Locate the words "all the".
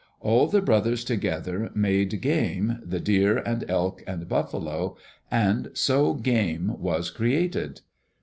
0.19-0.63